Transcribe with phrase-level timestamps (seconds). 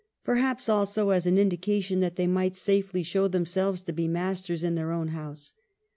[0.23, 4.73] Perhaps also as an indication that they might safely show themselves to be masters in
[4.73, 5.53] their own house.